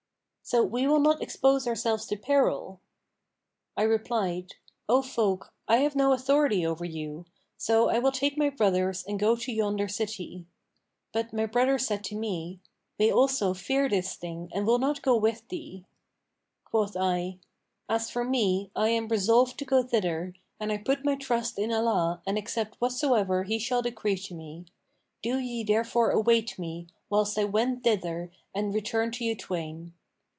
[0.43, 2.81] So we will not expose ourselves to peril.'
[3.77, 4.55] I replied,
[4.89, 7.23] 'O folk, I have no authority over you;
[7.55, 10.45] so I will take my brothers and go to yonder city.'
[11.13, 12.59] But my brothers said to me,
[12.99, 15.85] 'We also fear this thing and will not go with thee.'
[16.65, 17.39] Quoth I,
[17.87, 21.71] 'As for me, I am resolved to go thither, and I put my trust in
[21.71, 24.65] Allah and accept whatsoever He shall decree to me.
[25.21, 29.93] Do ye therefore await me, whilst I wend thither and return to you twain.'"